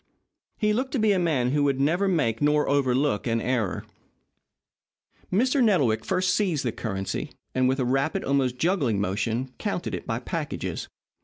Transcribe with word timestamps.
He 0.57 0.73
looked 0.73 0.93
to 0.93 0.97
be 0.99 1.11
a 1.11 1.19
man 1.19 1.51
who 1.51 1.63
would 1.65 1.79
never 1.79 2.07
make 2.07 2.41
nor 2.41 2.67
overlook 2.67 3.27
an 3.27 3.39
error. 3.39 3.85
Mr. 5.31 5.63
Nettlewick 5.63 6.03
first 6.03 6.33
seized 6.33 6.65
the 6.65 6.71
currency, 6.71 7.29
and 7.53 7.69
with 7.69 7.79
a 7.79 7.85
rapid, 7.85 8.23
almost 8.23 8.57
juggling 8.57 8.99
motion, 8.99 9.53
counted 9.59 9.93
it 9.93 10.07
by 10.07 10.17
packages. 10.17 10.87